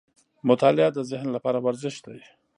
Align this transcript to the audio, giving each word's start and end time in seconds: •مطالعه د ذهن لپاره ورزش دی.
•مطالعه 0.49 0.89
د 0.93 0.99
ذهن 1.11 1.27
لپاره 1.35 1.59
ورزش 1.65 1.95
دی. 2.05 2.19